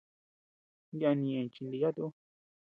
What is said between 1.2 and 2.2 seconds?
ñeʼën chiniiyat uu.